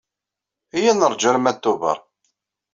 Iyya 0.77 0.89
ad 0.93 0.97
neṛju 0.99 1.27
arma 1.29 1.51
d 1.55 1.57
Tubeṛ. 1.57 1.97